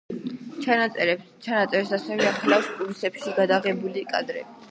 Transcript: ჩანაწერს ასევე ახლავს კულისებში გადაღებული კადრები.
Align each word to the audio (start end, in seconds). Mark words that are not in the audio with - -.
ჩანაწერს 0.63 1.91
ასევე 1.99 2.27
ახლავს 2.31 2.71
კულისებში 2.79 3.35
გადაღებული 3.41 4.07
კადრები. 4.15 4.47